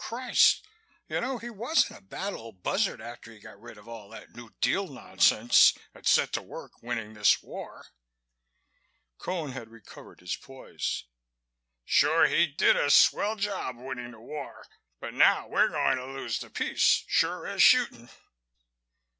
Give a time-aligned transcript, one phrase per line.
[0.03, 0.65] Christ!
[1.07, 4.31] You know, he wasn't a bad old buzzard after he got rid of all that
[4.35, 7.85] New Deal nonsense and set to work winning this war."
[9.19, 11.03] Cone had recovered his poise.
[11.85, 14.65] "Sure he did a swell job winning the war,
[14.99, 18.09] but now we're going to lose the peace, sure as shooting!"